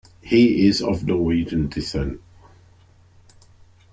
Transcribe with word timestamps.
He 0.23 0.65
is 0.65 0.81
of 0.81 1.05
Norwegian 1.05 1.67
descent. 1.69 2.23